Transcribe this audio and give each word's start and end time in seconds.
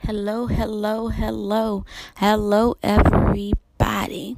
Hello, 0.00 0.46
hello, 0.46 1.08
hello, 1.08 1.84
hello, 2.16 2.76
everybody. 2.82 4.36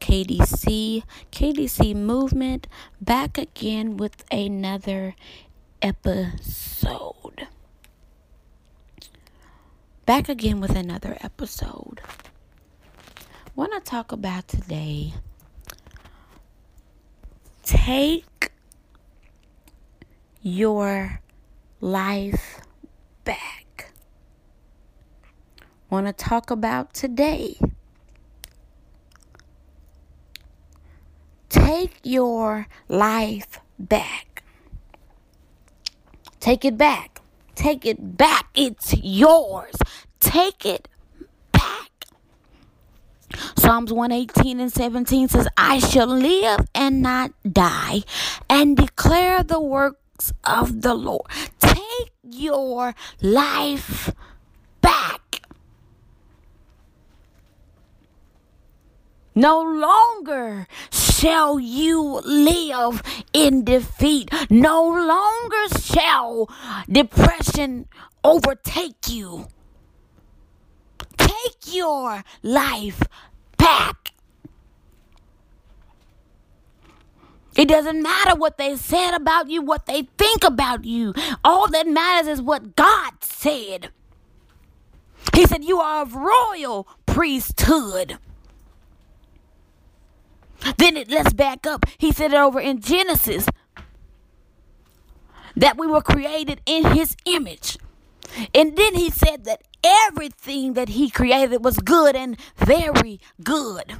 KDC, 0.00 1.04
KDC 1.32 1.94
Movement, 1.94 2.66
back 3.00 3.38
again 3.38 3.96
with 3.96 4.24
another 4.30 5.14
episode. 5.80 7.46
Back 10.04 10.28
again 10.28 10.60
with 10.60 10.76
another 10.76 11.16
episode. 11.20 12.00
Want 13.54 13.72
to 13.72 13.80
talk 13.80 14.12
about 14.12 14.48
today? 14.48 15.14
Take 17.62 18.50
your 20.42 21.20
life 21.80 22.60
back. 23.24 23.55
Want 25.96 26.08
to 26.08 26.12
talk 26.12 26.50
about 26.50 26.92
today? 26.92 27.58
Take 31.48 31.98
your 32.02 32.66
life 32.86 33.60
back. 33.78 34.42
Take 36.38 36.66
it 36.66 36.76
back. 36.76 37.22
Take 37.54 37.86
it 37.86 38.18
back. 38.18 38.48
It's 38.54 38.94
yours. 39.02 39.74
Take 40.20 40.66
it 40.66 40.86
back. 41.50 41.90
Psalms 43.56 43.90
118 43.90 44.60
and 44.60 44.70
17 44.70 45.28
says, 45.28 45.48
I 45.56 45.78
shall 45.78 46.08
live 46.08 46.60
and 46.74 47.00
not 47.00 47.30
die 47.50 48.02
and 48.50 48.76
declare 48.76 49.42
the 49.42 49.60
works 49.60 50.34
of 50.44 50.82
the 50.82 50.92
Lord. 50.92 51.22
Take 51.58 52.12
your 52.22 52.94
life 53.22 54.12
back. 54.82 55.22
No 59.36 59.60
longer 59.60 60.66
shall 60.90 61.60
you 61.60 62.22
live 62.24 63.02
in 63.34 63.64
defeat. 63.64 64.30
No 64.48 64.82
longer 64.82 65.78
shall 65.78 66.48
depression 66.90 67.86
overtake 68.24 69.08
you. 69.08 69.48
Take 71.18 71.74
your 71.74 72.24
life 72.42 73.02
back. 73.58 74.12
It 77.56 77.68
doesn't 77.68 78.02
matter 78.02 78.34
what 78.34 78.56
they 78.56 78.76
said 78.76 79.14
about 79.14 79.50
you, 79.50 79.60
what 79.60 79.84
they 79.84 80.08
think 80.16 80.44
about 80.44 80.86
you. 80.86 81.12
All 81.44 81.68
that 81.68 81.86
matters 81.86 82.28
is 82.28 82.42
what 82.42 82.74
God 82.74 83.12
said. 83.20 83.90
He 85.34 85.44
said, 85.44 85.62
You 85.62 85.80
are 85.80 86.02
of 86.02 86.14
royal 86.14 86.88
priesthood. 87.04 88.18
Then 90.78 90.96
it 90.96 91.10
let's 91.10 91.32
back 91.32 91.66
up. 91.66 91.86
He 91.98 92.12
said 92.12 92.32
it 92.32 92.36
over 92.36 92.60
in 92.60 92.80
Genesis 92.80 93.46
that 95.54 95.78
we 95.78 95.86
were 95.86 96.02
created 96.02 96.60
in 96.66 96.84
his 96.92 97.16
image. 97.24 97.78
And 98.54 98.76
then 98.76 98.94
he 98.94 99.10
said 99.10 99.44
that 99.44 99.62
everything 99.82 100.74
that 100.74 100.90
he 100.90 101.08
created 101.08 101.64
was 101.64 101.78
good 101.78 102.14
and 102.14 102.36
very 102.56 103.20
good. 103.42 103.96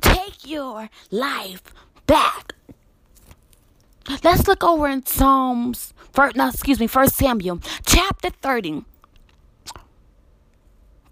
Take 0.00 0.46
your 0.46 0.90
life 1.10 1.62
back. 2.06 2.54
Let's 4.22 4.46
look 4.46 4.64
over 4.64 4.88
in 4.88 5.06
Psalms, 5.06 5.94
first, 6.12 6.36
no, 6.36 6.48
excuse 6.48 6.80
me, 6.80 6.86
First 6.86 7.14
Samuel, 7.14 7.60
chapter 7.86 8.30
30. 8.30 8.84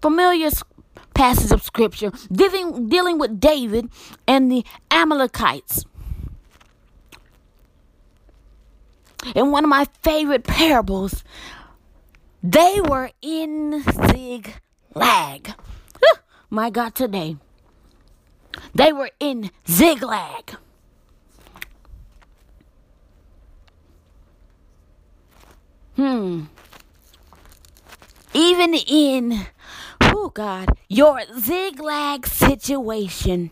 Familiar 0.01 0.49
passage 1.21 1.51
of 1.51 1.61
scripture 1.61 2.11
dealing, 2.31 2.89
dealing 2.89 3.19
with 3.19 3.39
David 3.39 3.87
and 4.27 4.51
the 4.51 4.65
Amalekites. 4.89 5.85
In 9.35 9.51
one 9.51 9.63
of 9.63 9.69
my 9.69 9.85
favorite 10.01 10.43
parables, 10.43 11.23
they 12.41 12.81
were 12.81 13.11
in 13.21 13.83
Ziklag. 13.83 15.53
My 16.49 16.71
God, 16.71 16.95
today. 16.95 17.37
They 18.73 18.91
were 18.91 19.11
in 19.19 19.51
zigzag. 19.69 20.57
Hmm. 25.95 26.45
Even 28.33 28.73
in 28.73 29.45
oh 30.21 30.29
God, 30.29 30.77
your 30.87 31.21
zigzag 31.39 32.27
situation. 32.27 33.51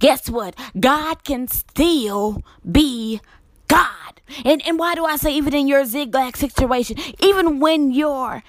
Guess 0.00 0.28
what? 0.28 0.56
God 0.78 1.22
can 1.22 1.46
still 1.46 2.42
be 2.70 3.20
God. 3.68 4.20
And, 4.44 4.60
and 4.66 4.76
why 4.76 4.96
do 4.96 5.04
I 5.04 5.16
say 5.16 5.32
even 5.34 5.54
in 5.54 5.68
your 5.68 5.84
zigzag 5.84 6.36
situation, 6.36 6.96
even 7.20 7.60
when 7.60 7.92
you're 7.92 8.42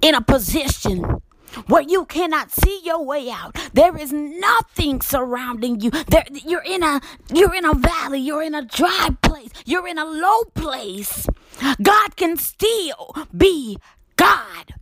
in 0.00 0.14
a 0.14 0.20
position 0.20 1.20
where 1.66 1.82
you 1.82 2.04
cannot 2.04 2.52
see 2.52 2.80
your 2.84 3.04
way 3.04 3.28
out, 3.28 3.56
there 3.72 3.96
is 3.96 4.12
nothing 4.12 5.00
surrounding 5.00 5.80
you. 5.80 5.90
There, 5.90 6.24
you're 6.30 6.62
in 6.64 6.84
a 6.84 7.00
you're 7.32 7.54
in 7.54 7.64
a 7.64 7.74
valley, 7.74 8.20
you're 8.20 8.42
in 8.42 8.54
a 8.54 8.64
dry 8.64 9.10
place, 9.20 9.50
you're 9.66 9.88
in 9.88 9.98
a 9.98 10.04
low 10.04 10.44
place. 10.54 11.26
God 11.82 12.16
can 12.16 12.36
still 12.36 13.14
be 13.36 13.78
God. 14.16 14.74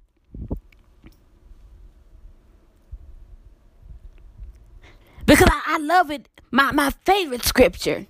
Because 5.27 5.49
I, 5.51 5.63
I 5.67 5.79
love 5.79 6.11
it. 6.11 6.29
My, 6.51 6.73
my 6.73 6.91
favorite 7.05 7.45
scripture. 7.45 8.07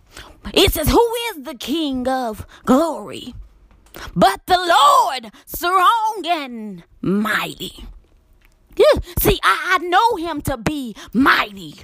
It 0.52 0.72
says, 0.72 0.88
Who 0.88 1.14
is 1.30 1.44
the 1.44 1.54
King 1.54 2.08
of 2.08 2.46
glory? 2.64 3.34
But 4.16 4.46
the 4.46 4.58
Lord, 4.58 5.32
strong 5.46 6.24
and 6.26 6.84
mighty. 7.00 7.86
Yeah. 8.76 9.00
See, 9.20 9.38
I, 9.42 9.78
I 9.80 9.84
know 9.84 10.16
him 10.16 10.40
to 10.42 10.56
be 10.56 10.96
mighty. 11.12 11.74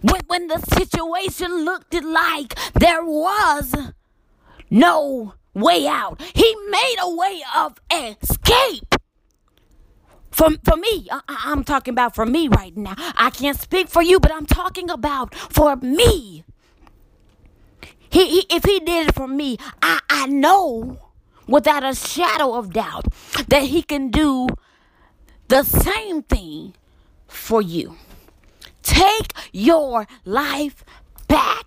When, 0.00 0.20
when 0.28 0.46
the 0.48 0.58
situation 0.58 1.64
looked 1.64 1.94
like 1.94 2.54
there 2.74 3.04
was 3.04 3.74
no 4.70 5.34
way 5.54 5.86
out, 5.86 6.20
he 6.34 6.56
made 6.70 6.96
a 7.00 7.14
way 7.14 7.42
of 7.54 7.78
escape. 7.90 8.91
For, 10.32 10.50
for 10.64 10.76
me, 10.76 11.08
I, 11.10 11.20
I'm 11.28 11.62
talking 11.62 11.92
about 11.92 12.14
for 12.14 12.26
me 12.26 12.48
right 12.48 12.76
now. 12.76 12.94
I 12.98 13.30
can't 13.30 13.58
speak 13.58 13.88
for 13.88 14.02
you, 14.02 14.18
but 14.18 14.32
I'm 14.32 14.46
talking 14.46 14.90
about 14.90 15.34
for 15.34 15.76
me. 15.76 16.44
He, 18.10 18.28
he, 18.28 18.46
if 18.50 18.64
he 18.64 18.80
did 18.80 19.08
it 19.08 19.14
for 19.14 19.28
me, 19.28 19.56
I, 19.80 20.00
I 20.10 20.26
know 20.26 20.98
without 21.46 21.84
a 21.84 21.94
shadow 21.94 22.54
of 22.54 22.72
doubt 22.72 23.06
that 23.48 23.64
he 23.64 23.82
can 23.82 24.10
do 24.10 24.48
the 25.48 25.62
same 25.62 26.22
thing 26.22 26.74
for 27.26 27.62
you. 27.62 27.96
Take 28.82 29.32
your 29.52 30.06
life 30.24 30.84
back. 31.28 31.66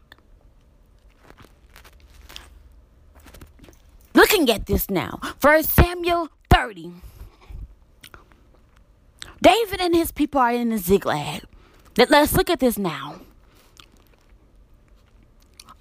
looking 4.16 4.50
at 4.50 4.66
this 4.66 4.90
now. 4.90 5.20
First 5.40 5.70
Samuel 5.70 6.30
30. 6.50 6.94
David 9.46 9.80
and 9.80 9.96
his 9.96 10.12
people 10.12 10.42
are 10.42 10.52
in 10.52 10.70
the 10.70 10.80
Ziklag. 10.80 11.44
Let's 11.96 12.34
look 12.34 12.50
at 12.50 12.60
this 12.60 12.80
now. 12.80 13.22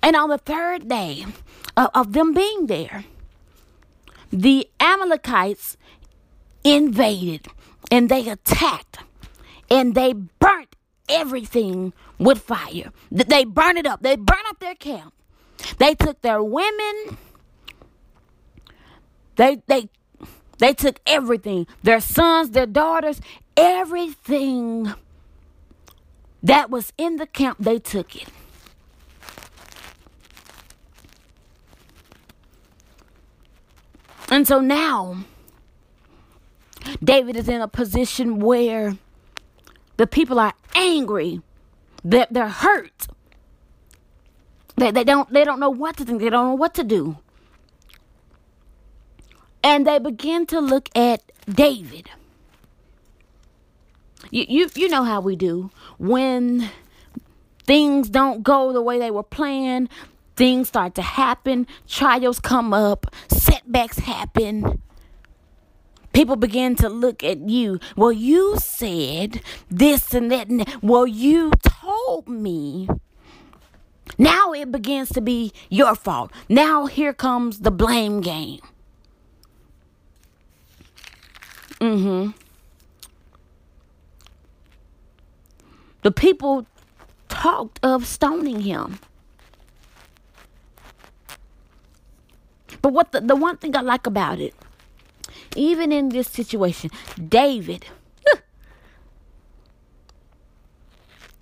And 0.03 0.15
on 0.15 0.29
the 0.29 0.37
third 0.37 0.87
day 0.87 1.25
of, 1.75 1.89
of 1.95 2.13
them 2.13 2.35
being 2.35 2.67
there, 2.67 3.07
the 4.31 4.69
Amalekites 4.79 5.79
invaded 6.63 7.47
and 7.91 8.11
they 8.11 8.29
attacked 8.29 8.99
and 9.71 9.95
they 9.95 10.13
burnt 10.13 10.77
everything 11.09 11.95
with 12.19 12.41
fire. 12.43 12.93
They 13.11 13.47
burned 13.47 13.79
it 13.79 13.87
up. 13.87 14.03
They 14.03 14.17
burned 14.17 14.47
up 14.47 14.61
their 14.61 14.75
camp. 14.75 15.15
They 15.79 15.95
took 15.95 16.21
their 16.21 16.43
women. 16.43 17.17
They 19.37 19.63
they 19.67 19.89
they 20.59 20.75
took 20.75 21.01
everything. 21.07 21.67
Their 21.83 22.01
sons, 22.01 22.51
their 22.51 22.67
daughters, 22.67 23.21
everything 23.57 24.93
that 26.43 26.71
was 26.71 26.93
in 26.99 27.17
the 27.17 27.27
camp, 27.27 27.59
they 27.59 27.79
took 27.79 28.15
it. 28.17 28.29
And 34.31 34.49
so 34.49 34.61
now, 34.61 35.25
David 37.03 37.37
is 37.37 37.49
in 37.49 37.61
a 37.61 37.69
position 37.69 38.41
where 38.41 38.97
the 39.97 40.07
people 40.07 40.39
are 40.41 40.55
angry, 40.75 41.41
they're, 42.03 42.27
they're 42.31 42.49
hurt. 42.49 43.07
They, 44.77 44.91
they, 44.91 45.05
don't, 45.05 45.33
they 45.33 45.45
don't 45.45 45.61
know 45.61 45.71
what 45.71 45.97
to 45.99 46.05
think, 46.05 46.21
they 46.21 46.31
don't 46.31 46.49
know 46.49 46.55
what 46.55 46.75
to 46.75 46.85
do. 46.85 47.19
And 49.63 49.87
they 49.87 49.99
begin 49.99 50.47
to 50.47 50.61
look 50.61 50.91
at 50.97 51.23
David. 51.49 52.11
You, 54.31 54.45
you, 54.49 54.71
you 54.75 54.89
know 54.89 55.05
how 55.05 55.21
we 55.21 55.37
do. 55.37 55.71
When 55.99 56.71
things 57.67 58.09
don't 58.09 58.43
go 58.43 58.73
the 58.73 58.83
way 58.83 58.99
they 58.99 59.11
were 59.11 59.23
planned, 59.23 59.89
things 60.37 60.69
start 60.69 60.95
to 60.97 61.03
happen, 61.03 61.67
trials 61.87 62.41
come 62.41 62.73
up, 62.73 63.07
setbacks 63.29 63.99
happen. 63.99 64.81
People 66.13 66.37
begin 66.37 66.77
to 66.77 66.89
look 66.89 67.25
at 67.25 67.49
you. 67.49 67.81
Well, 67.97 68.13
you 68.13 68.57
said 68.59 69.41
this 69.69 70.15
and 70.15 70.31
that. 70.31 70.49
And 70.49 70.65
well, 70.81 71.07
you 71.07 71.51
told 71.63 72.29
me. 72.29 72.89
Now 74.17 74.53
it 74.53 74.71
begins 74.71 75.09
to 75.11 75.21
be 75.21 75.53
your 75.71 75.97
fault. 75.97 76.31
Now 76.49 76.87
here 76.87 77.13
comes 77.13 77.61
the 77.61 77.73
blame 77.73 78.21
game. 78.21 78.61
Mm 81.81 82.35
The 86.05 86.13
people 86.13 86.67
talked 87.31 87.81
of 87.83 88.07
stoning 88.07 88.61
him. 88.61 89.01
But 92.83 92.93
what 92.93 93.13
the, 93.13 93.23
the 93.23 93.35
one 93.35 93.57
thing 93.57 93.75
I 93.75 93.81
like 93.81 94.07
about 94.07 94.39
it, 94.39 94.55
even 95.57 95.93
in 95.93 96.11
this 96.11 96.29
situation, 96.29 96.91
David, 97.17 97.87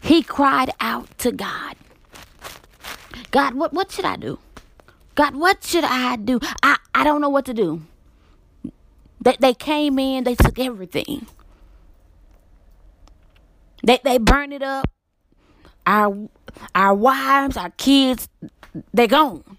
he 0.03 0.23
cried 0.23 0.70
out 0.81 1.19
to 1.19 1.32
God. 1.32 1.75
God, 3.32 3.55
what, 3.55 3.73
what 3.73 3.91
should 3.91 4.05
I 4.05 4.15
do? 4.15 4.38
God, 5.17 5.35
what 5.35 5.65
should 5.65 5.85
I 5.85 6.15
do? 6.15 6.38
I, 6.62 6.76
I 6.94 7.03
don't 7.03 7.20
know 7.20 7.31
what 7.31 7.47
to 7.47 7.55
do. 7.55 7.82
They, 9.20 9.37
they 9.41 9.55
came 9.55 9.99
in, 9.99 10.23
they 10.23 10.37
took 10.37 10.61
everything. 10.61 11.26
They, 13.82 14.00
they 14.05 14.19
burned 14.19 14.52
it 14.52 14.62
up. 14.62 14.88
Our, 15.87 16.29
our 16.75 16.94
wives, 16.94 17.56
our 17.56 17.70
kids, 17.70 18.29
they're 18.93 19.08
gone. 19.08 19.58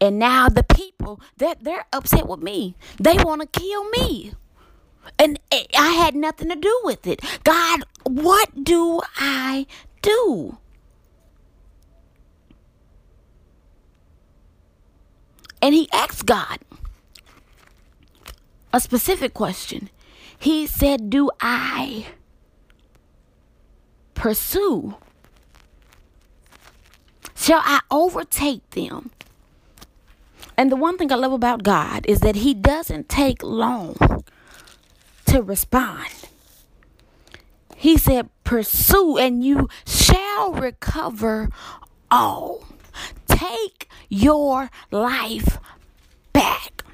And 0.00 0.18
now 0.18 0.48
the 0.48 0.62
people, 0.62 1.20
they're, 1.36 1.56
they're 1.60 1.86
upset 1.92 2.26
with 2.26 2.40
me. 2.40 2.76
They 2.98 3.16
want 3.16 3.40
to 3.42 3.60
kill 3.60 3.88
me. 3.90 4.32
And 5.18 5.38
eh, 5.50 5.64
I 5.76 5.92
had 5.92 6.14
nothing 6.14 6.48
to 6.48 6.56
do 6.56 6.80
with 6.84 7.06
it. 7.06 7.20
God, 7.44 7.82
what 8.04 8.64
do 8.64 9.00
I 9.16 9.66
do? 10.00 10.58
And 15.60 15.74
he 15.74 15.88
asked 15.92 16.26
God 16.26 16.58
a 18.72 18.80
specific 18.80 19.34
question. 19.34 19.90
He 20.38 20.66
said, 20.66 21.10
Do 21.10 21.30
I 21.40 22.06
pursue? 24.22 24.94
Shall 27.34 27.60
I 27.64 27.80
overtake 27.90 28.70
them? 28.70 29.10
And 30.56 30.70
the 30.70 30.76
one 30.76 30.96
thing 30.96 31.10
I 31.10 31.16
love 31.16 31.32
about 31.32 31.64
God 31.64 32.06
is 32.06 32.20
that 32.20 32.36
He 32.36 32.54
doesn't 32.54 33.08
take 33.08 33.42
long 33.42 33.96
to 35.26 35.42
respond. 35.42 36.28
He 37.74 37.98
said, 37.98 38.30
Pursue 38.44 39.18
and 39.18 39.42
you 39.42 39.68
shall 39.84 40.52
recover 40.52 41.48
all. 42.08 42.64
Take 43.26 43.88
your 44.08 44.70
life 44.92 45.58
back. 46.32 46.84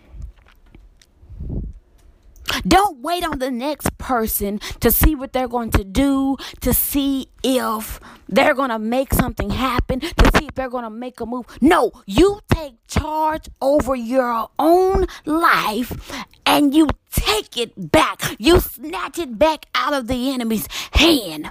Don't 2.67 2.99
wait 3.01 3.25
on 3.25 3.39
the 3.39 3.51
next 3.51 3.97
person 3.99 4.59
to 4.81 4.91
see 4.91 5.15
what 5.15 5.33
they're 5.33 5.49
going 5.49 5.71
to 5.73 5.85
do, 5.85 6.37
to 6.61 6.73
see 6.75 7.29
if 7.43 8.01
they're 8.29 8.55
going 8.55 8.71
to 8.71 8.79
make 8.79 9.15
something 9.15 9.51
happen, 9.51 10.01
to 10.01 10.31
see 10.37 10.47
if 10.47 10.55
they're 10.55 10.69
going 10.69 10.85
to 10.85 10.91
make 10.91 11.21
a 11.21 11.27
move. 11.27 11.47
No, 11.61 11.93
you 12.07 12.41
take 12.53 12.75
charge 12.87 13.49
over 13.61 13.95
your 13.95 14.49
own 14.59 15.07
life 15.25 16.27
and 16.47 16.75
you 16.75 16.89
take 17.11 17.57
it 17.57 17.91
back. 17.91 18.23
You 18.39 18.61
snatch 18.61 19.19
it 19.19 19.39
back 19.39 19.67
out 19.75 19.93
of 19.93 20.07
the 20.09 20.33
enemy's 20.33 20.67
hand 20.93 21.51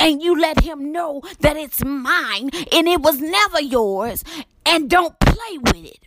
and 0.00 0.22
you 0.22 0.40
let 0.40 0.60
him 0.64 0.90
know 0.90 1.22
that 1.40 1.56
it's 1.56 1.84
mine 1.84 2.50
and 2.72 2.88
it 2.88 3.00
was 3.00 3.20
never 3.20 3.60
yours 3.60 4.24
and 4.64 4.88
don't 4.88 5.18
play 5.20 5.58
with 5.58 5.84
it. 5.84 5.98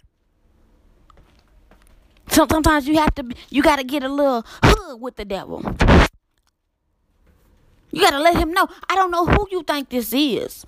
So 2.30 2.48
sometimes 2.50 2.88
you 2.88 2.96
have 2.96 3.14
to, 3.16 3.26
you 3.50 3.62
got 3.62 3.78
to 3.78 3.84
get 3.84 4.04
a 4.04 4.10
little 4.10 4.46
hood 4.64 5.02
with 5.02 5.16
the 5.16 5.26
devil. 5.26 5.62
You 7.92 8.02
got 8.02 8.12
to 8.12 8.20
let 8.20 8.36
him 8.36 8.52
know. 8.52 8.68
I 8.90 8.96
don't 8.96 9.12
know 9.12 9.26
who 9.26 9.48
you 9.52 9.64
think 9.64 9.90
this 9.90 10.14
is. 10.14 10.66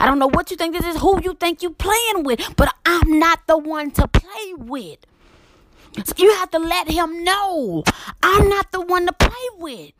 I 0.00 0.06
don't 0.06 0.18
know 0.18 0.28
what 0.28 0.50
you 0.50 0.56
think 0.56 0.74
this 0.74 0.84
is, 0.84 1.00
who 1.00 1.20
you 1.22 1.34
think 1.34 1.62
you 1.62 1.70
playing 1.70 2.24
with, 2.24 2.40
but 2.56 2.74
I'm 2.84 3.20
not 3.20 3.46
the 3.46 3.56
one 3.56 3.92
to 3.92 4.08
play 4.08 4.54
with. 4.56 4.98
So 6.04 6.12
you 6.18 6.34
have 6.34 6.50
to 6.50 6.58
let 6.58 6.90
him 6.90 7.24
know 7.24 7.84
I'm 8.22 8.48
not 8.48 8.70
the 8.72 8.80
one 8.80 9.06
to 9.06 9.12
play 9.12 9.30
with. 9.58 9.92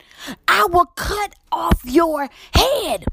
I 0.46 0.66
will 0.66 0.86
cut 0.86 1.34
off 1.50 1.80
your 1.84 2.28
head. 2.52 3.04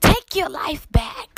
Take 0.00 0.36
your 0.36 0.48
life 0.48 0.86
back. 0.92 1.33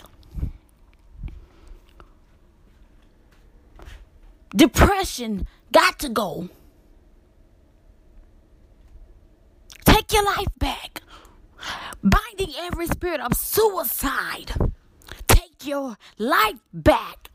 Depression 4.55 5.47
got 5.73 5.99
to 6.01 6.09
go. 6.09 6.49
Take 9.85 10.13
your 10.13 10.25
life 10.25 10.49
back. 10.59 11.03
Binding 12.03 12.55
every 12.59 12.87
spirit 12.87 13.21
of 13.21 13.35
suicide. 13.35 14.53
Take 15.27 15.67
your 15.67 15.97
life 16.19 16.61
back. 16.73 17.31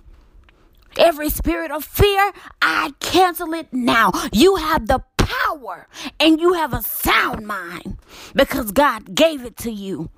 Every 0.97 1.29
spirit 1.29 1.71
of 1.71 1.83
fear, 1.85 2.31
I 2.61 2.93
cancel 2.99 3.53
it 3.53 3.71
now. 3.71 4.11
You 4.31 4.57
have 4.57 4.87
the 4.87 5.03
power 5.17 5.87
and 6.19 6.39
you 6.39 6.53
have 6.53 6.73
a 6.73 6.81
sound 6.81 7.47
mind 7.47 7.97
because 8.35 8.71
God 8.71 9.15
gave 9.15 9.43
it 9.45 9.57
to 9.57 9.71
you. 9.71 10.09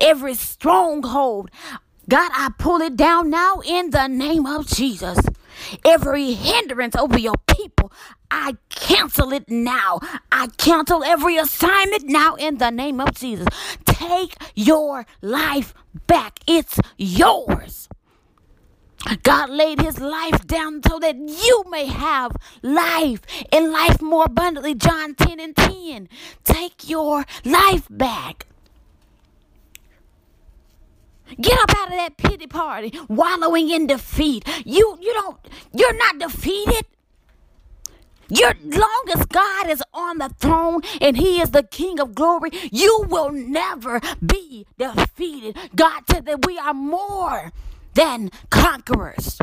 Every 0.00 0.34
stronghold 0.34 1.50
God, 2.10 2.32
I 2.34 2.50
pull 2.58 2.80
it 2.80 2.96
down 2.96 3.30
now 3.30 3.60
in 3.64 3.90
the 3.90 4.08
name 4.08 4.44
of 4.44 4.66
Jesus. 4.66 5.20
Every 5.84 6.32
hindrance 6.32 6.96
over 6.96 7.16
your 7.16 7.36
people, 7.46 7.92
I 8.28 8.56
cancel 8.68 9.32
it 9.32 9.48
now. 9.48 10.00
I 10.32 10.48
cancel 10.58 11.04
every 11.04 11.36
assignment 11.36 12.08
now 12.08 12.34
in 12.34 12.58
the 12.58 12.70
name 12.70 13.00
of 13.00 13.14
Jesus. 13.14 13.46
Take 13.84 14.34
your 14.56 15.06
life 15.22 15.72
back, 16.08 16.40
it's 16.48 16.80
yours. 16.98 17.88
God 19.22 19.48
laid 19.50 19.80
his 19.80 20.00
life 20.00 20.44
down 20.48 20.82
so 20.88 20.98
that 20.98 21.16
you 21.16 21.64
may 21.70 21.86
have 21.86 22.36
life 22.60 23.20
and 23.52 23.70
life 23.70 24.02
more 24.02 24.24
abundantly. 24.24 24.74
John 24.74 25.14
10 25.14 25.38
and 25.38 25.56
10. 25.56 26.08
Take 26.42 26.88
your 26.88 27.24
life 27.44 27.86
back. 27.88 28.46
Get 31.40 31.58
up 31.60 31.70
out 31.78 31.88
of 31.88 31.94
that 31.94 32.16
pity 32.18 32.46
party, 32.46 32.92
wallowing 33.08 33.70
in 33.70 33.86
defeat. 33.86 34.46
You 34.66 34.98
you 35.00 35.12
don't 35.14 35.38
you're 35.74 35.96
not 35.96 36.18
defeated. 36.18 36.86
Your 38.30 38.54
long 38.64 39.04
as 39.14 39.26
God 39.26 39.70
is 39.70 39.82
on 39.94 40.18
the 40.18 40.30
throne 40.40 40.82
and 41.00 41.16
He 41.16 41.40
is 41.40 41.50
the 41.52 41.64
King 41.64 42.00
of 42.00 42.14
glory, 42.14 42.50
you 42.72 43.06
will 43.08 43.32
never 43.32 44.00
be 44.24 44.66
defeated. 44.78 45.56
God 45.76 46.02
said 46.10 46.26
that 46.26 46.46
we 46.46 46.58
are 46.58 46.74
more 46.74 47.52
than 47.94 48.30
conquerors. 48.50 49.38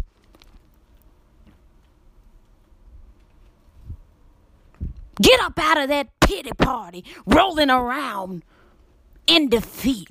Get 5.21 5.39
up 5.41 5.59
out 5.59 5.79
of 5.81 5.89
that 5.89 6.09
pity 6.21 6.51
party, 6.57 7.05
rolling 7.25 7.71
around 7.71 8.43
in 9.27 9.49
defeat. 9.49 10.09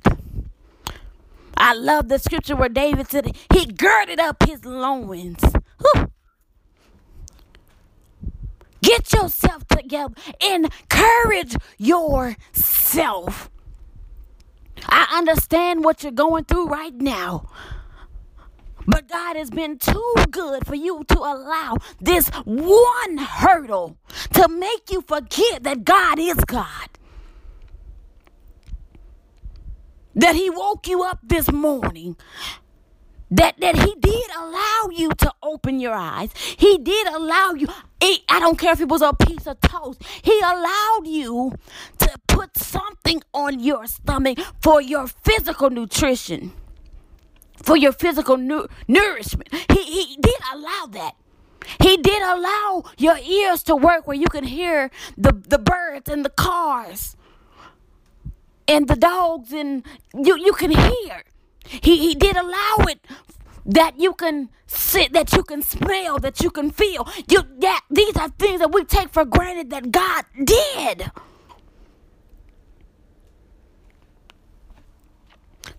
I 1.57 1.73
love 1.73 2.07
the 2.07 2.19
scripture 2.19 2.55
where 2.55 2.69
David 2.69 3.09
said 3.09 3.35
he 3.53 3.65
girded 3.65 4.19
up 4.19 4.43
his 4.43 4.63
loins. 4.63 5.43
Whew. 5.81 6.11
Get 8.81 9.11
yourself 9.11 9.67
together. 9.67 10.13
Encourage 10.39 11.55
yourself. 11.77 13.49
I 14.85 15.07
understand 15.17 15.83
what 15.83 16.03
you're 16.03 16.11
going 16.11 16.45
through 16.45 16.67
right 16.67 16.93
now. 16.93 17.49
But 18.85 19.09
God 19.09 19.35
has 19.35 19.49
been 19.49 19.77
too 19.79 20.13
good 20.31 20.65
for 20.65 20.75
you 20.75 21.03
to 21.09 21.19
allow 21.19 21.77
this 21.99 22.29
one 22.45 23.17
hurdle 23.17 23.97
to 24.33 24.47
make 24.47 24.91
you 24.91 25.01
forget 25.01 25.63
that 25.63 25.83
God 25.83 26.19
is 26.19 26.37
God. 26.45 26.96
That 30.17 30.35
He 30.35 30.49
woke 30.51 30.87
you 30.87 31.03
up 31.03 31.19
this 31.23 31.51
morning. 31.51 32.17
That, 33.31 33.59
that 33.61 33.77
he 33.77 33.95
did 33.99 34.25
allow 34.37 34.89
you 34.91 35.11
to 35.19 35.33
open 35.43 35.79
your 35.81 35.93
eyes. 35.95 36.31
He 36.57 36.79
did 36.79 37.07
allow 37.07 37.53
you. 37.53 37.67
I 38.29 38.39
don't 38.39 38.59
care 38.59 38.73
if 38.73 38.81
it 38.81 38.89
was 38.89 39.03
a 39.03 39.13
piece 39.13 39.47
of 39.47 39.61
toast. 39.61 40.01
He 40.23 40.39
allowed 40.41 41.03
you 41.07 41.53
to 41.99 42.09
put 42.27 42.57
something 42.57 43.21
on 43.33 43.59
your 43.61 43.87
stomach 43.87 44.39
for 44.61 44.81
your 44.81 45.07
physical 45.07 45.69
nutrition 45.71 46.53
for 47.63 47.77
your 47.77 47.93
physical 47.93 48.37
nu- 48.37 48.67
nourishment. 48.87 49.49
He, 49.71 49.83
he 49.83 50.17
did 50.21 50.35
allow 50.53 50.87
that. 50.91 51.13
He 51.81 51.97
did 51.97 52.21
allow 52.23 52.85
your 52.97 53.17
ears 53.19 53.63
to 53.63 53.75
work 53.75 54.07
where 54.07 54.17
you 54.17 54.27
can 54.27 54.45
hear 54.45 54.91
the, 55.17 55.33
the 55.33 55.59
birds 55.59 56.09
and 56.09 56.25
the 56.25 56.29
cars 56.31 57.17
and 58.67 58.87
the 58.87 58.95
dogs 58.95 59.53
and 59.53 59.83
you, 60.13 60.37
you 60.37 60.53
can 60.53 60.71
hear. 60.71 61.23
He, 61.65 61.97
he 61.97 62.15
did 62.15 62.35
allow 62.37 62.77
it 62.87 63.05
that 63.65 63.99
you 63.99 64.13
can 64.13 64.49
sit, 64.65 65.13
that 65.13 65.33
you 65.33 65.43
can 65.43 65.61
smell, 65.61 66.17
that 66.19 66.41
you 66.41 66.49
can 66.49 66.71
feel. 66.71 67.07
You 67.29 67.43
that 67.59 67.81
these 67.89 68.15
are 68.15 68.29
things 68.29 68.59
that 68.59 68.71
we 68.71 68.85
take 68.85 69.09
for 69.09 69.25
granted 69.25 69.69
that 69.71 69.91
God 69.91 70.25
did. 70.43 71.11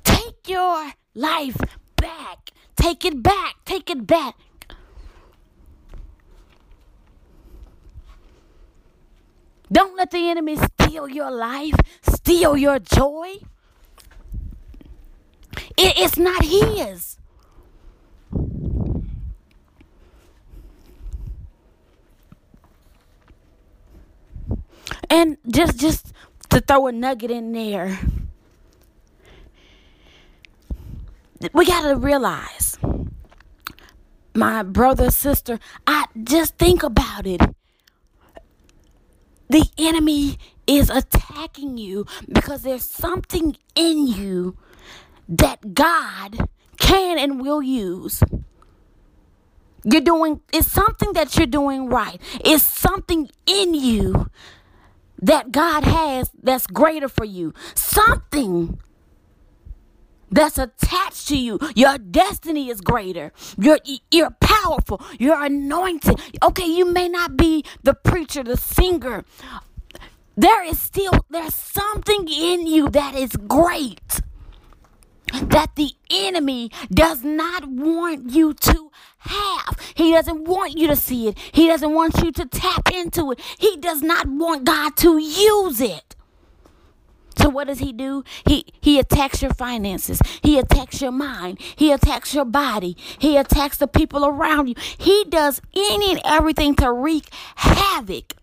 Take 0.04 0.48
your 0.48 0.92
life 1.14 1.56
back. 1.96 2.50
Take 2.76 3.04
it 3.04 3.22
back. 3.22 3.56
Take 3.64 3.90
it 3.90 4.06
back. 4.06 4.34
Don't 9.70 9.96
let 9.96 10.10
the 10.10 10.30
enemy 10.30 10.56
steal 10.88 11.08
your 11.08 11.30
life, 11.30 11.74
steal 12.02 12.56
your 12.56 12.78
joy. 12.78 13.34
It, 15.76 15.98
it's 15.98 16.16
not 16.16 16.42
his. 16.42 17.18
And 25.10 25.36
just 25.46 25.78
just 25.78 26.12
to 26.50 26.60
throw 26.60 26.86
a 26.86 26.92
nugget 26.92 27.30
in 27.30 27.52
there. 27.52 27.98
we 31.52 31.64
got 31.66 31.82
to 31.82 31.94
realize, 31.96 32.78
my 34.34 34.62
brother, 34.62 35.10
sister, 35.10 35.60
I 35.86 36.06
just 36.24 36.58
think 36.58 36.82
about 36.82 37.26
it. 37.26 37.40
The 39.48 39.64
enemy 39.78 40.36
is 40.68 40.90
attacking 40.90 41.78
you 41.78 42.06
because 42.32 42.62
there's 42.62 42.84
something 42.84 43.56
in 43.74 44.06
you 44.06 44.56
that 45.28 45.74
God 45.74 46.48
can 46.78 47.18
and 47.18 47.40
will 47.40 47.62
use. 47.62 48.22
You're 49.84 50.02
doing, 50.02 50.40
it's 50.52 50.70
something 50.70 51.14
that 51.14 51.36
you're 51.36 51.46
doing 51.46 51.88
right. 51.88 52.20
It's 52.44 52.64
something 52.64 53.30
in 53.46 53.74
you 53.74 54.30
that 55.20 55.52
God 55.52 55.84
has 55.84 56.30
that's 56.42 56.66
greater 56.66 57.08
for 57.08 57.24
you. 57.24 57.54
Something 57.74 58.78
that's 60.30 60.58
attached 60.58 61.28
to 61.28 61.38
you. 61.38 61.58
Your 61.74 61.98
destiny 61.98 62.68
is 62.70 62.80
greater. 62.80 63.32
You're 63.58 63.78
you're 64.10 64.30
powerful. 64.40 65.02
You're 65.18 65.42
anointed. 65.42 66.20
Okay, 66.42 66.66
you 66.66 66.84
may 66.92 67.08
not 67.08 67.36
be 67.36 67.64
the 67.82 67.94
preacher, 67.94 68.44
the 68.44 68.56
singer. 68.56 69.24
There 70.38 70.62
is 70.62 70.80
still 70.80 71.10
there's 71.28 71.52
something 71.52 72.28
in 72.28 72.68
you 72.68 72.88
that 72.90 73.16
is 73.16 73.32
great. 73.32 74.20
That 75.32 75.74
the 75.74 75.90
enemy 76.08 76.70
does 76.92 77.24
not 77.24 77.68
want 77.68 78.30
you 78.30 78.54
to 78.54 78.92
have. 79.18 79.76
He 79.96 80.12
doesn't 80.12 80.44
want 80.44 80.78
you 80.78 80.86
to 80.86 80.94
see 80.94 81.26
it. 81.26 81.36
He 81.50 81.66
doesn't 81.66 81.92
want 81.92 82.22
you 82.22 82.30
to 82.30 82.46
tap 82.46 82.88
into 82.94 83.32
it. 83.32 83.40
He 83.58 83.78
does 83.78 84.00
not 84.00 84.28
want 84.28 84.62
God 84.62 84.96
to 84.98 85.18
use 85.18 85.80
it. 85.80 86.14
So 87.36 87.48
what 87.48 87.66
does 87.66 87.80
he 87.80 87.92
do? 87.92 88.22
He 88.46 88.64
he 88.80 89.00
attacks 89.00 89.42
your 89.42 89.52
finances. 89.54 90.20
He 90.40 90.56
attacks 90.56 91.02
your 91.02 91.12
mind. 91.12 91.60
He 91.74 91.90
attacks 91.90 92.32
your 92.32 92.44
body. 92.44 92.96
He 93.18 93.36
attacks 93.36 93.78
the 93.78 93.88
people 93.88 94.24
around 94.24 94.68
you. 94.68 94.76
He 94.98 95.24
does 95.28 95.60
any 95.74 96.12
and 96.12 96.20
everything 96.24 96.76
to 96.76 96.92
wreak 96.92 97.26
havoc. 97.56 98.37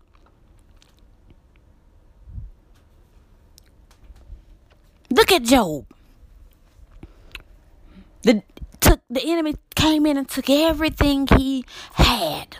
Look 5.10 5.32
at 5.32 5.42
Job. 5.42 5.86
The 8.22 8.42
took 8.80 9.00
the 9.08 9.22
enemy 9.24 9.54
came 9.74 10.06
in 10.06 10.16
and 10.16 10.28
took 10.28 10.50
everything 10.50 11.26
he 11.26 11.64
had. 11.94 12.58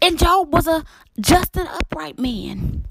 And 0.00 0.18
Job 0.18 0.52
was 0.52 0.66
a 0.66 0.84
just 1.20 1.56
and 1.56 1.68
upright 1.68 2.18
man 2.18 2.84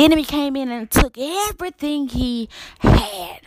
enemy 0.00 0.24
came 0.24 0.56
in 0.56 0.70
and 0.70 0.90
took 0.90 1.16
everything 1.18 2.08
he 2.08 2.48
had. 2.80 3.40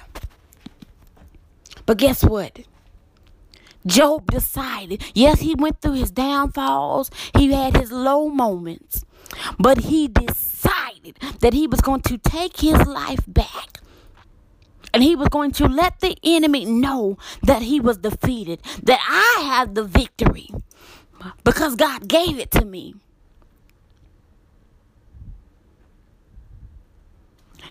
But 1.86 1.98
guess 1.98 2.24
what? 2.24 2.60
Job 3.86 4.32
decided, 4.32 5.04
yes, 5.14 5.42
he 5.42 5.56
went 5.56 5.82
through 5.82 5.94
his 5.94 6.12
downfalls, 6.12 7.12
he 7.38 7.52
had 7.52 7.76
his 7.76 7.92
low 7.92 8.30
moments, 8.30 9.04
but 9.60 9.80
he 9.80 10.08
decided 10.08 10.53
that 11.40 11.54
he 11.54 11.68
was 11.68 11.82
going 11.82 12.02
to 12.02 12.18
take 12.18 12.60
his 12.60 12.86
life 12.86 13.24
back. 13.28 13.80
And 14.94 15.02
he 15.02 15.16
was 15.16 15.30
going 15.30 15.52
to 15.54 15.68
let 15.68 16.02
the 16.02 16.18
enemy 16.24 16.66
know 16.66 17.18
that 17.42 17.64
he 17.64 17.80
was 17.80 17.98
defeated, 17.98 18.62
that 18.84 19.00
I 19.10 19.44
have 19.44 19.74
the 19.74 19.84
victory 19.84 20.50
because 21.44 21.76
God 21.76 22.08
gave 22.08 22.40
it 22.40 22.52
to 22.52 22.66
me. 22.66 22.96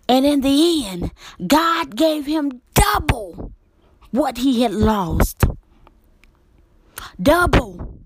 And 0.08 0.26
in 0.26 0.40
the 0.40 0.86
end, 0.86 1.12
God 1.46 1.96
gave 1.96 2.26
him 2.26 2.60
double 2.74 3.52
what 4.10 4.38
he 4.38 4.62
had 4.62 4.72
lost. 4.72 5.44
Double. 7.20 8.01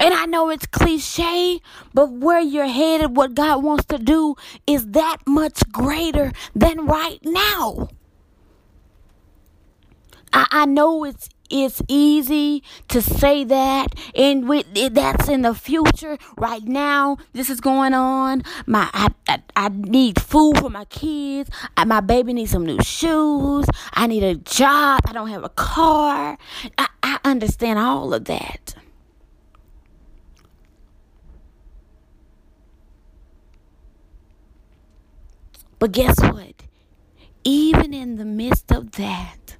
And 0.00 0.14
I 0.14 0.24
know 0.24 0.48
it's 0.48 0.66
cliche, 0.66 1.60
but 1.92 2.10
where 2.10 2.40
you're 2.40 2.66
headed, 2.66 3.14
what 3.16 3.34
God 3.34 3.62
wants 3.62 3.84
to 3.86 3.98
do 3.98 4.34
is 4.66 4.86
that 4.92 5.18
much 5.26 5.62
greater 5.70 6.32
than 6.54 6.86
right 6.86 7.18
now. 7.22 7.88
I, 10.32 10.46
I 10.50 10.64
know 10.64 11.04
it's 11.04 11.28
it's 11.50 11.82
easy 11.88 12.62
to 12.88 13.02
say 13.02 13.42
that, 13.44 13.88
and 14.14 14.48
with 14.48 14.66
that's 14.94 15.28
in 15.28 15.42
the 15.42 15.52
future. 15.52 16.16
Right 16.38 16.62
now, 16.62 17.18
this 17.32 17.50
is 17.50 17.60
going 17.60 17.92
on. 17.92 18.42
My 18.66 18.88
I, 18.94 19.08
I, 19.28 19.42
I 19.56 19.68
need 19.68 20.20
food 20.20 20.58
for 20.58 20.70
my 20.70 20.84
kids. 20.86 21.50
I, 21.76 21.84
my 21.84 22.00
baby 22.00 22.32
needs 22.32 22.52
some 22.52 22.64
new 22.64 22.80
shoes. 22.82 23.66
I 23.92 24.06
need 24.06 24.22
a 24.22 24.36
job. 24.36 25.00
I 25.04 25.12
don't 25.12 25.28
have 25.28 25.44
a 25.44 25.50
car. 25.50 26.38
I, 26.78 26.88
I 27.02 27.18
understand 27.24 27.78
all 27.78 28.14
of 28.14 28.24
that. 28.26 28.79
But 35.80 35.92
guess 35.92 36.20
what? 36.20 36.62
Even 37.42 37.92
in 37.94 38.16
the 38.16 38.24
midst 38.26 38.70
of 38.70 38.92
that, 38.92 39.56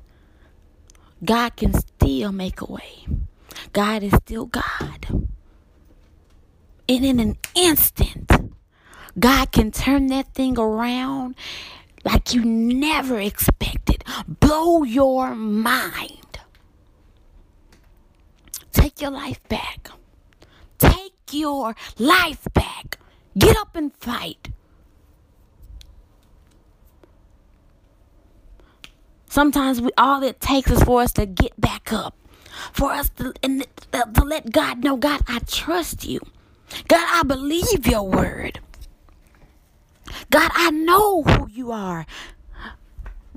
God 1.24 1.56
can 1.56 1.72
still 1.72 2.30
make 2.30 2.60
a 2.60 2.66
way. 2.66 3.06
God 3.72 4.02
is 4.02 4.12
still 4.12 4.44
God. 4.46 5.06
And 6.88 7.04
in 7.04 7.18
an 7.18 7.38
instant, 7.54 8.30
God 9.18 9.50
can 9.50 9.70
turn 9.70 10.08
that 10.08 10.34
thing 10.34 10.58
around 10.58 11.36
like 12.04 12.34
you 12.34 12.44
never 12.44 13.18
expected. 13.18 14.04
Blow 14.28 14.82
your 14.82 15.34
mind. 15.34 16.38
Take 18.72 19.00
your 19.00 19.10
life 19.10 19.40
back. 19.48 19.88
Take 20.78 21.14
your 21.32 21.74
life 21.98 22.46
back. 22.52 22.98
Get 23.38 23.56
up 23.56 23.74
and 23.74 23.94
fight. 23.94 24.50
Sometimes 29.30 29.80
we, 29.80 29.90
all 29.96 30.24
it 30.24 30.40
takes 30.40 30.72
is 30.72 30.82
for 30.82 31.00
us 31.00 31.12
to 31.12 31.24
get 31.24 31.58
back 31.58 31.92
up, 31.92 32.16
for 32.72 32.90
us 32.90 33.10
to, 33.10 33.32
and, 33.44 33.64
uh, 33.92 34.02
to 34.06 34.24
let 34.24 34.50
God 34.50 34.82
know, 34.82 34.96
God, 34.96 35.20
I 35.28 35.38
trust 35.46 36.04
you. 36.04 36.18
God, 36.88 37.06
I 37.08 37.22
believe 37.22 37.86
your 37.86 38.02
word. 38.02 38.58
God, 40.30 40.50
I 40.52 40.72
know 40.72 41.22
who 41.22 41.48
you 41.48 41.70
are. 41.70 42.06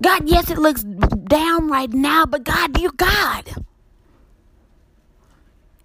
God, 0.01 0.27
yes, 0.27 0.49
it 0.49 0.57
looks 0.57 0.81
down 0.81 1.69
right 1.69 1.93
now, 1.93 2.25
but 2.25 2.43
God, 2.43 2.81
you're 2.81 2.91
God. 2.91 3.53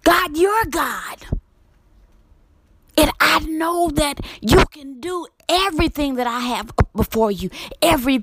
God, 0.03 0.35
you're 0.35 0.65
God. 0.71 1.23
And 2.97 3.11
I 3.19 3.41
know 3.41 3.91
that 3.91 4.21
you 4.41 4.65
can 4.71 4.99
do 4.99 5.27
everything 5.47 6.15
that 6.15 6.25
I 6.25 6.39
have 6.39 6.71
before 6.95 7.31
you, 7.31 7.51
every 7.81 8.19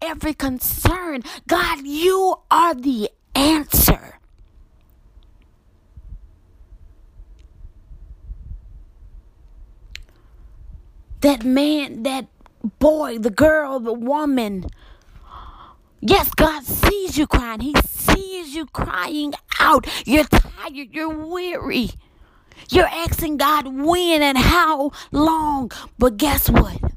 every 0.00 0.34
concern. 0.34 1.22
God, 1.46 1.80
you 1.84 2.36
are 2.50 2.74
the 2.74 3.10
answer. 3.34 4.18
That 11.20 11.44
man, 11.44 12.04
that 12.04 12.26
boy, 12.78 13.18
the 13.18 13.30
girl, 13.30 13.80
the 13.80 13.92
woman. 13.92 14.66
Yes, 16.00 16.30
God 16.34 16.64
sees 16.64 17.18
you 17.18 17.26
crying. 17.26 17.60
He 17.60 17.74
sees 17.84 18.54
you 18.54 18.66
crying 18.66 19.34
out. 19.58 19.86
You're 20.06 20.24
tired. 20.24 20.72
You're 20.74 21.08
weary. 21.08 21.90
You're 22.70 22.86
asking 22.86 23.38
God 23.38 23.66
when 23.66 24.22
and 24.22 24.38
how 24.38 24.92
long. 25.10 25.72
But 25.98 26.16
guess 26.18 26.48
what? 26.48 26.87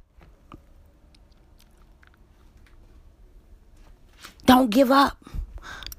Don't 4.52 4.70
give 4.70 4.92
up. 4.92 5.18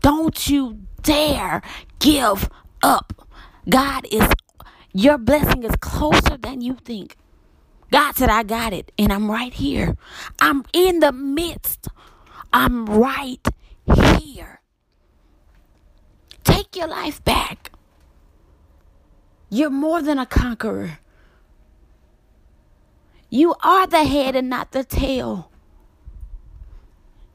Don't 0.03 0.47
you 0.47 0.81
dare 1.01 1.63
give 2.01 2.51
up. 2.83 3.27
God 3.67 4.05
is, 4.13 4.29
your 4.93 5.17
blessing 5.17 5.63
is 5.63 5.75
closer 5.81 6.37
than 6.37 6.61
you 6.61 6.77
think. 6.85 7.17
God 7.91 8.15
said, 8.15 8.29
I 8.29 8.43
got 8.43 8.75
it, 8.75 8.93
and 8.99 9.11
I'm 9.11 9.31
right 9.31 9.55
here. 9.55 9.97
I'm 10.39 10.67
in 10.75 11.01
the 11.01 11.13
midst. 11.13 11.89
I'm 12.53 12.85
right 12.85 13.49
here. 14.21 14.61
Take 16.45 16.77
your 16.77 16.89
life 16.89 17.25
back. 17.25 17.73
You're 19.49 19.71
more 19.71 20.03
than 20.03 20.19
a 20.19 20.27
conqueror. 20.27 20.99
You 23.31 23.55
are 23.63 23.87
the 23.87 24.05
head 24.05 24.37
and 24.37 24.51
not 24.51 24.73
the 24.73 24.85
tail. 24.85 25.52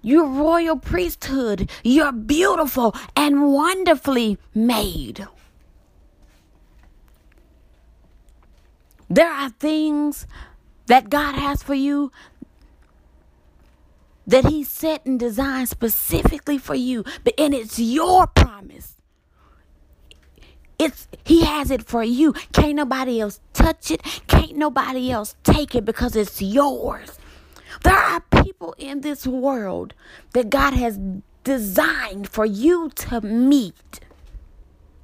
You're 0.07 0.25
royal 0.25 0.77
priesthood. 0.77 1.69
You're 1.83 2.13
beautiful 2.13 2.95
and 3.13 3.51
wonderfully 3.51 4.37
made. 4.55 5.27
There 9.09 9.29
are 9.29 9.49
things 9.49 10.25
that 10.85 11.09
God 11.09 11.35
has 11.35 11.61
for 11.61 11.73
you 11.73 12.13
that 14.25 14.45
He 14.45 14.63
set 14.63 15.05
and 15.05 15.19
designed 15.19 15.67
specifically 15.67 16.57
for 16.57 16.75
you, 16.75 17.03
but 17.25 17.33
and 17.37 17.53
it's 17.53 17.77
your 17.77 18.27
promise. 18.27 18.95
It's 20.79 21.09
he 21.25 21.43
has 21.43 21.69
it 21.69 21.83
for 21.83 22.03
you. 22.03 22.31
Can't 22.53 22.75
nobody 22.75 23.19
else 23.19 23.41
touch 23.51 23.91
it. 23.91 24.01
Can't 24.27 24.55
nobody 24.55 25.11
else 25.11 25.35
take 25.43 25.75
it 25.75 25.83
because 25.83 26.15
it's 26.15 26.41
yours. 26.41 27.17
There 27.83 27.97
are 27.97 28.21
people 28.57 28.75
in 28.77 29.01
this 29.01 29.27
world 29.27 29.93
that 30.33 30.49
God 30.49 30.73
has 30.73 30.99
designed 31.43 32.27
for 32.27 32.45
you 32.45 32.89
to 32.95 33.21
meet. 33.21 33.99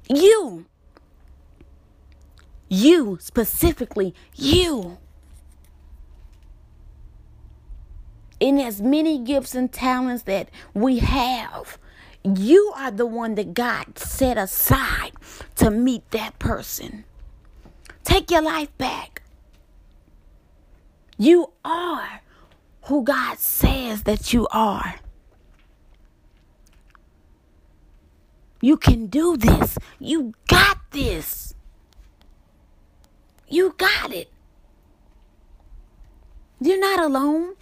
You. 0.08 0.66
You 2.68 3.18
specifically, 3.20 4.14
you. 4.34 4.98
In 8.40 8.58
as 8.58 8.82
many 8.82 9.18
gifts 9.18 9.54
and 9.54 9.72
talents 9.72 10.24
that 10.24 10.48
we 10.74 10.98
have, 10.98 11.78
you 12.24 12.72
are 12.76 12.90
the 12.90 13.06
one 13.06 13.36
that 13.36 13.54
God 13.54 13.98
set 13.98 14.36
aside 14.36 15.12
to 15.56 15.70
meet 15.70 16.10
that 16.10 16.38
person. 16.40 17.04
Take 18.02 18.30
your 18.30 18.42
life 18.42 18.76
back. 18.76 19.22
You 21.16 21.52
are 21.64 22.20
who 22.84 23.02
God 23.02 23.38
says 23.38 24.02
that 24.02 24.32
you 24.32 24.46
are. 24.50 24.96
You 28.60 28.76
can 28.76 29.06
do 29.06 29.36
this. 29.36 29.78
You 29.98 30.34
got 30.48 30.78
this. 30.90 31.54
You 33.48 33.74
got 33.76 34.12
it. 34.12 34.30
You're 36.60 36.80
not 36.80 37.00
alone. 37.00 37.54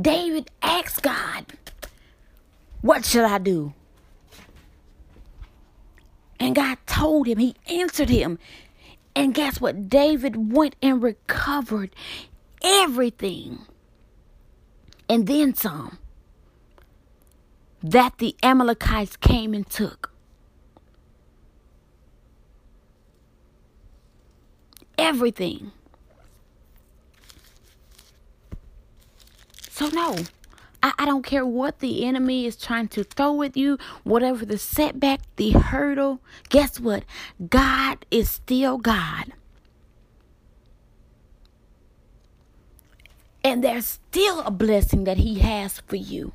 David 0.00 0.50
asked 0.62 1.02
God. 1.02 1.46
What 2.80 3.04
should 3.04 3.24
I 3.24 3.38
do? 3.38 3.72
And 6.38 6.54
God 6.54 6.78
told 6.86 7.26
him, 7.26 7.38
He 7.38 7.54
answered 7.68 8.08
him. 8.08 8.38
And 9.14 9.32
guess 9.32 9.60
what? 9.60 9.88
David 9.88 10.52
went 10.52 10.76
and 10.82 11.02
recovered 11.02 11.90
everything 12.62 13.66
and 15.08 15.26
then 15.26 15.54
some 15.54 15.98
that 17.82 18.18
the 18.18 18.34
Amalekites 18.42 19.16
came 19.16 19.54
and 19.54 19.68
took. 19.68 20.10
Everything. 24.98 25.72
So, 29.70 29.88
no, 29.88 30.16
I, 30.82 30.92
I 30.98 31.04
don't 31.04 31.22
care 31.22 31.44
what 31.44 31.80
the 31.80 32.04
enemy 32.04 32.46
is 32.46 32.56
trying 32.56 32.88
to 32.88 33.04
throw 33.04 33.42
at 33.42 33.56
you, 33.56 33.78
whatever 34.04 34.46
the 34.46 34.58
setback, 34.58 35.20
the 35.36 35.50
hurdle. 35.50 36.20
Guess 36.48 36.80
what? 36.80 37.04
God 37.50 38.06
is 38.10 38.30
still 38.30 38.78
God. 38.78 39.32
And 43.46 43.62
there's 43.62 43.86
still 43.86 44.40
a 44.40 44.50
blessing 44.50 45.04
that 45.04 45.18
He 45.18 45.38
has 45.38 45.78
for 45.78 45.94
you. 45.94 46.32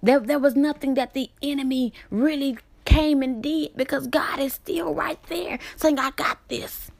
There, 0.00 0.20
there 0.20 0.38
was 0.38 0.54
nothing 0.54 0.94
that 0.94 1.12
the 1.12 1.28
enemy 1.42 1.92
really 2.08 2.56
came 2.84 3.20
and 3.20 3.42
did 3.42 3.76
because 3.76 4.06
God 4.06 4.38
is 4.38 4.52
still 4.52 4.94
right 4.94 5.20
there 5.24 5.58
saying, 5.74 5.98
I 5.98 6.12
got 6.12 6.38
this. 6.46 6.92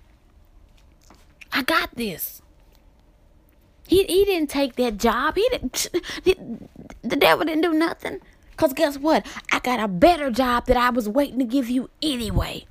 I 1.52 1.62
got 1.62 1.94
this. 1.94 2.42
He, 3.86 4.02
he 4.02 4.24
didn't 4.24 4.50
take 4.50 4.74
that 4.74 4.98
job. 4.98 5.36
He 5.36 5.48
didn't. 5.50 5.86
He, 6.24 6.34
the 7.02 7.14
devil 7.14 7.44
didn't 7.44 7.62
do 7.62 7.72
nothing. 7.72 8.18
Cause 8.56 8.72
guess 8.72 8.98
what? 8.98 9.24
I 9.52 9.60
got 9.60 9.78
a 9.78 9.86
better 9.86 10.28
job 10.32 10.66
that 10.66 10.76
I 10.76 10.90
was 10.90 11.08
waiting 11.08 11.38
to 11.38 11.44
give 11.44 11.70
you 11.70 11.88
anyway. 12.02 12.66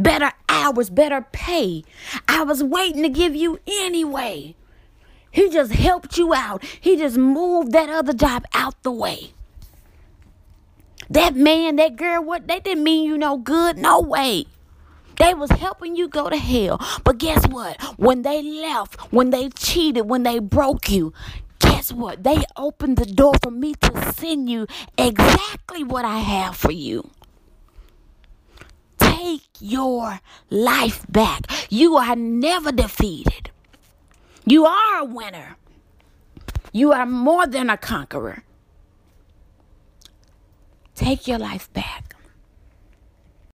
Better 0.00 0.32
hours, 0.48 0.90
better 0.90 1.24
pay. 1.30 1.84
I 2.26 2.42
was 2.42 2.64
waiting 2.64 3.04
to 3.04 3.08
give 3.08 3.36
you 3.36 3.60
anyway. 3.68 4.56
He 5.34 5.50
just 5.50 5.72
helped 5.72 6.16
you 6.16 6.32
out. 6.32 6.62
He 6.80 6.96
just 6.96 7.18
moved 7.18 7.72
that 7.72 7.88
other 7.90 8.12
job 8.12 8.44
out 8.54 8.80
the 8.84 8.92
way. 8.92 9.32
That 11.10 11.34
man, 11.34 11.74
that 11.76 11.96
girl, 11.96 12.22
what 12.22 12.46
they 12.46 12.60
didn't 12.60 12.84
mean 12.84 13.04
you 13.04 13.18
no 13.18 13.36
good. 13.36 13.76
No 13.76 14.00
way. 14.00 14.46
They 15.18 15.34
was 15.34 15.50
helping 15.50 15.96
you 15.96 16.06
go 16.06 16.30
to 16.30 16.36
hell. 16.36 16.80
But 17.02 17.18
guess 17.18 17.48
what? 17.48 17.82
When 17.98 18.22
they 18.22 18.42
left, 18.42 19.12
when 19.12 19.30
they 19.30 19.48
cheated, 19.48 20.08
when 20.08 20.22
they 20.22 20.38
broke 20.38 20.88
you, 20.88 21.12
guess 21.58 21.92
what? 21.92 22.22
They 22.22 22.44
opened 22.56 22.98
the 22.98 23.04
door 23.04 23.34
for 23.42 23.50
me 23.50 23.74
to 23.74 24.12
send 24.12 24.48
you 24.48 24.68
exactly 24.96 25.82
what 25.82 26.04
I 26.04 26.18
have 26.18 26.54
for 26.54 26.70
you. 26.70 27.10
Take 29.00 29.48
your 29.58 30.20
life 30.48 31.04
back. 31.08 31.46
You 31.70 31.96
are 31.96 32.14
never 32.14 32.70
defeated. 32.70 33.50
You 34.46 34.66
are 34.66 35.00
a 35.00 35.04
winner. 35.04 35.56
You 36.72 36.92
are 36.92 37.06
more 37.06 37.46
than 37.46 37.70
a 37.70 37.76
conqueror. 37.76 38.42
Take 40.94 41.26
your 41.26 41.38
life 41.38 41.72
back. 41.72 42.13